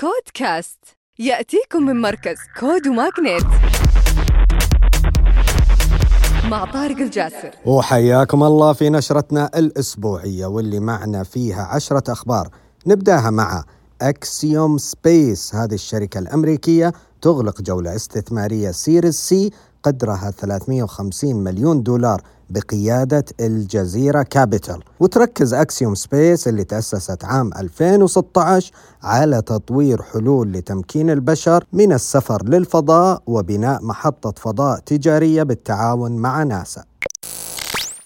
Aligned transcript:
كود 0.00 0.30
كاست 0.34 0.78
يأتيكم 1.18 1.82
من 1.82 2.00
مركز 2.00 2.36
كود 2.60 2.88
و 2.88 2.95
MAGNiTT 2.95 3.44
مع 6.50 6.64
طارق 6.72 6.96
الجاسر. 6.96 7.50
وحياكم 7.66 8.42
الله 8.42 8.72
في 8.72 8.90
نشرتنا 8.90 9.50
الأسبوعية 9.56 10.46
واللي 10.46 10.80
معنا 10.80 11.22
فيها 11.22 11.62
عشرة 11.62 12.12
أخبار. 12.12 12.48
نبدأها 12.86 13.30
مع 13.30 13.64
Axiom 14.02 14.78
Space 14.78 15.54
هذه 15.54 15.74
الشركة 15.74 16.18
الأمريكية 16.18 16.92
تغلق 17.22 17.62
جولة 17.62 17.96
استثمارية 17.96 18.70
Series 18.70 19.14
C 19.14 19.50
قدرها 19.82 20.30
350 20.30 21.36
مليون 21.36 21.82
دولار. 21.82 22.22
بقيادة 22.50 23.24
الجزيرة 23.40 24.22
Capital 24.22 24.82
وتركز 25.00 25.54
Axiom 25.54 25.94
Space 25.94 26.48
اللي 26.48 26.64
تأسست 26.64 27.24
عام 27.24 27.50
2016 27.58 28.72
على 29.02 29.42
تطوير 29.42 30.02
حلول 30.02 30.52
لتمكين 30.52 31.10
البشر 31.10 31.64
من 31.72 31.92
السفر 31.92 32.44
للفضاء 32.44 33.22
وبناء 33.26 33.84
محطة 33.84 34.32
فضاء 34.36 34.78
تجارية 34.78 35.42
بالتعاون 35.42 36.12
مع 36.12 36.42
ناسا. 36.42 36.84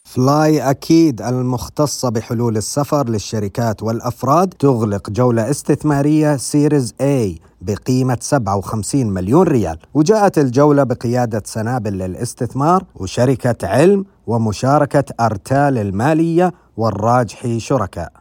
flyakeed 0.04 1.22
المختصة 1.22 2.08
بحلول 2.08 2.56
السفر 2.56 3.08
للشركات 3.08 3.82
والأفراد. 3.82 4.48
تغلق 4.48 5.10
جولة 5.10 5.50
استثمارية 5.50 6.36
Series 6.36 6.94
A 7.02 7.38
بقيمة 7.62 8.18
57 8.20 9.06
مليون 9.06 9.46
ريال. 9.46 9.78
وجاءت 9.94 10.38
الجولة 10.38 10.82
بقيادة 10.82 11.42
سنابل 11.46 11.92
للاستثمار 11.92 12.84
وشركة 12.94 13.66
علم 13.68 14.04
ومشاركة 14.26 15.04
أرتال 15.20 15.78
المالية 15.78 16.52
والراجحي 16.76 17.60
شركاء 17.60 18.12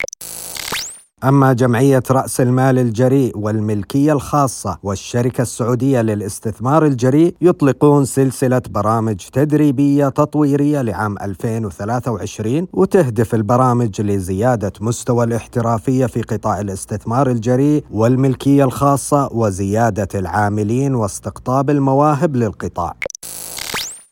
أما 1.24 1.54
جمعية 1.54 2.04
رأس 2.12 2.42
المال 2.42 2.80
الجريء 2.80 3.38
والملكية 3.38 4.14
الخاصة 4.14 4.78
والشركة 4.84 5.42
السعودية 5.42 6.02
للاستثمار 6.02 6.86
الجريء 6.86 7.36
يطلقون 7.42 8.06
سلسلة 8.06 8.62
برامج 8.70 9.16
تدريبية 9.16 10.10
تطويرية 10.10 10.82
لعام 10.82 11.18
2023 11.22 12.68
وتهدف 12.74 13.36
البرامج 13.36 14.02
لزيادة 14.02 14.74
مستوى 14.82 15.26
الاحترافية 15.26 16.06
في 16.06 16.22
قطاع 16.22 16.60
الاستثمار 16.60 17.30
الجريء 17.30 17.84
والملكية 17.92 18.64
الخاصة 18.64 19.30
وزيادة 19.32 20.08
العاملين 20.16 20.96
واستقطاب 20.96 21.70
المواهب 21.70 22.36
للقطاع. 22.36 22.94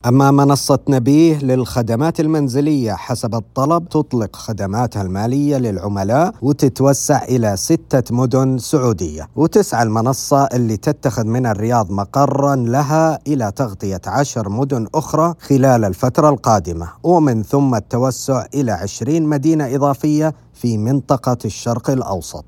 أما 0.05 0.31
منصة 0.31 0.79
نبيه 0.89 1.37
للخدمات 1.39 2.19
المنزلية 2.19 2.93
حسب 2.93 3.35
الطلب 3.35 3.89
تطلق 3.89 4.35
خدماتها 4.35 5.01
المالية 5.01 5.57
للعملاء 5.57 6.33
وتتوسع 6.41 7.23
إلى 7.23 7.57
ستة 7.57 8.15
مدن 8.15 8.57
سعودية 8.57 9.27
وتسعى 9.35 9.83
المنصة 9.83 10.43
اللي 10.45 10.77
تتخذ 10.77 11.23
من 11.23 11.45
الرياض 11.45 11.91
مقرا 11.91 12.55
لها 12.55 13.19
إلى 13.27 13.51
تغطية 13.55 14.01
عشر 14.07 14.49
مدن 14.49 14.87
أخرى 14.95 15.33
خلال 15.39 15.85
الفترة 15.85 16.29
القادمة 16.29 16.89
ومن 17.03 17.43
ثم 17.43 17.75
التوسع 17.75 18.45
إلى 18.53 18.71
عشرين 18.71 19.23
مدينة 19.25 19.75
إضافية 19.75 20.33
في 20.53 20.77
منطقة 20.77 21.37
الشرق 21.45 21.89
الأوسط. 21.89 22.45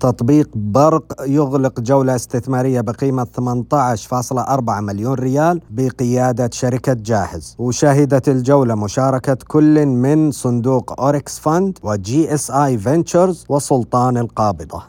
تطبيق 0.00 0.48
برق 0.54 1.04
يغلق 1.26 1.80
جولة 1.80 2.16
استثمارية 2.16 2.80
بقيمة 2.80 3.24
18.4 3.24 4.80
مليون 4.80 5.14
ريال 5.14 5.60
بقيادة 5.70 6.50
شركة 6.52 6.92
جاهز. 6.92 7.56
وشهدت 7.58 8.28
الجولة 8.28 8.74
مشاركة 8.74 9.38
كل 9.48 9.86
من 9.86 10.30
صندوق 10.30 11.00
Oryx 11.00 11.38
Fund 11.38 11.78
و 11.82 12.34
GSI 12.34 12.50
Ventures 12.50 13.44
وسلطان 13.48 14.16
القابضة. 14.16 14.82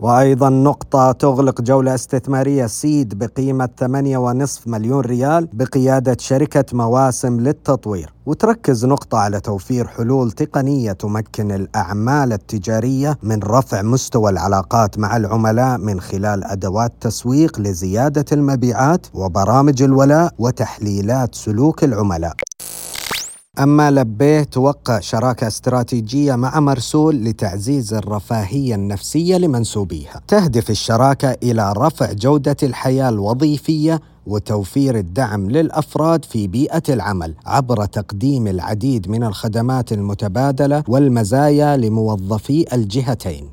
وأيضا 0.00 0.48
نقطة 0.48 1.12
تغلق 1.12 1.60
جولة 1.60 1.94
استثمارية 1.94 2.66
seed 2.66 3.18
بقيمة 3.18 3.68
8.5 3.80 4.68
مليون 4.68 5.00
ريال 5.00 5.48
بقيادة 5.52 6.16
شركة 6.20 6.64
مواسم 6.72 7.40
للتطوير. 7.40 8.12
وتركز 8.26 8.84
نقطة 8.86 9.18
على 9.18 9.40
توفير 9.40 9.86
حلول 9.86 10.30
تقنية 10.30 10.92
تمكن 10.92 11.52
الأعمال 11.52 12.32
التجارية 12.32 13.18
من 13.22 13.40
رفع 13.42 13.82
مستوى 13.82 14.30
العلاقات 14.30 14.98
مع 14.98 15.16
العملاء 15.16 15.78
من 15.78 16.00
خلال 16.00 16.44
أدوات 16.44 16.92
تسويق 17.00 17.60
لزيادة 17.60 18.24
المبيعات 18.32 19.06
وبرامج 19.14 19.82
الولاء 19.82 20.32
وتحليلات 20.38 21.34
سلوك 21.34 21.84
العملاء. 21.84 22.34
أما 23.58 23.90
لبيه 23.90 24.42
توقع 24.42 25.00
شراكة 25.00 25.46
استراتيجية 25.46 26.34
مع 26.34 26.60
مرسول 26.60 27.24
لتعزيز 27.24 27.94
الرفاهية 27.94 28.74
النفسية 28.74 29.36
لمنسوبيها. 29.36 30.20
تهدف 30.28 30.70
الشراكة 30.70 31.36
إلى 31.42 31.72
رفع 31.76 32.12
جودة 32.12 32.56
الحياة 32.62 33.08
الوظيفية 33.08 34.00
وتوفير 34.26 34.98
الدعم 34.98 35.50
للأفراد 35.50 36.24
في 36.24 36.46
بيئة 36.46 36.82
العمل 36.88 37.34
عبر 37.46 37.84
تقديم 37.84 38.46
العديد 38.46 39.08
من 39.08 39.24
الخدمات 39.24 39.92
المتبادلة 39.92 40.84
والمزايا 40.88 41.76
لموظفي 41.76 42.74
الجهتين. 42.74 43.50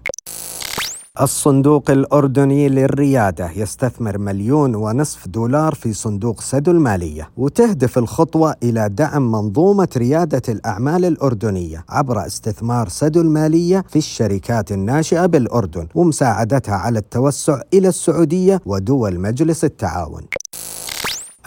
الصندوق 1.21 1.91
الأردني 1.91 2.69
للريادة 2.69 3.51
يستثمر 3.55 4.17
مليون 4.17 4.75
ونصف 4.75 5.27
دولار 5.27 5.75
في 5.75 5.93
صندوق 5.93 6.41
سدو 6.41 6.71
المالية 6.71 7.29
وتهدف 7.37 7.97
الخطوة 7.97 8.55
إلى 8.63 8.89
دعم 8.89 9.31
منظومة 9.31 9.87
ريادة 9.97 10.41
الأعمال 10.49 11.05
الأردنية 11.05 11.85
عبر 11.89 12.25
استثمار 12.25 12.89
سدو 12.89 13.21
المالية 13.21 13.83
في 13.89 13.95
الشركات 13.95 14.71
الناشئة 14.71 15.25
بالأردن 15.25 15.87
ومساعدتها 15.95 16.75
على 16.75 16.99
التوسع 16.99 17.61
إلى 17.73 17.87
السعودية 17.87 18.61
ودول 18.65 19.19
مجلس 19.19 19.65
التعاون. 19.65 20.21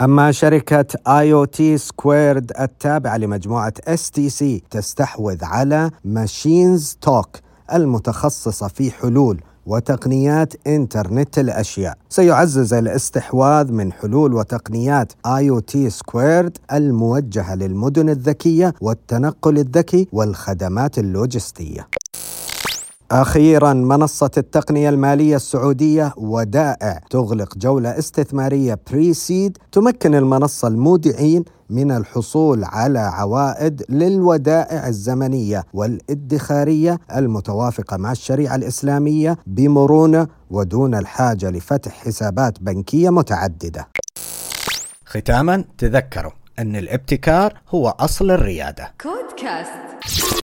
أما 0.01 0.33
شركة 0.33 0.87
IoT 1.07 1.79
squared 1.79 2.53
التابعة 2.61 3.17
لمجموعة 3.17 3.73
stc 3.87 4.63
تستحوذ 4.71 5.45
على 5.45 5.91
Machines 6.05 6.99
Talk 7.01 7.29
المتخصصة 7.73 8.69
في 8.69 8.91
حلول 8.91 9.41
وتقنيات 9.67 10.55
إنترنت 10.67 11.39
الأشياء. 11.39 11.95
سيعزز 12.09 12.75
الاستحواذ 12.75 13.73
من 13.73 13.93
حلول 13.93 14.35
وتقنيات 14.35 15.13
IoT 15.27 15.91
squared 15.91 16.59
الموجهة 16.73 17.55
للمدن 17.55 18.09
الذكية 18.09 18.75
والتنقل 18.81 19.59
الذكي 19.59 20.09
والخدمات 20.13 20.99
اللوجستية. 20.99 21.89
أخيرا 23.11 23.73
منصة 23.73 24.31
التقنية 24.39 24.89
المالية 24.89 25.37
السعودية 25.37 26.13
ودائع 26.17 27.01
تغلق 27.11 27.59
جولة 27.59 27.99
استثمارية 27.99 28.79
pre-seed 28.91 29.59
تمكن 29.73 30.15
المنصة 30.15 30.69
المودعين 30.69 31.45
من 31.71 31.93
الحصول 31.93 32.65
على 32.65 32.99
عوائد 32.99 33.83
للودائع 33.89 34.89
الزمنية 34.89 35.65
والادخارية 35.75 36.99
المتوافقة 37.17 37.97
مع 37.97 38.13
الشريعة 38.13 38.55
الإسلامية 38.57 39.39
بمرونة 39.47 40.29
ودون 40.51 40.95
الحاجة 40.95 41.51
لفتح 41.51 41.93
حسابات 41.93 42.63
بنكية 42.63 43.11
متعددة. 43.11 43.89
ختاما 45.07 45.65
تذكروا 45.79 46.33
أن 46.59 46.77
الابتكار 46.77 47.61
هو 47.69 47.89
أصل 47.89 48.31
الريادة. 48.31 48.95
كودكاست 49.01 50.40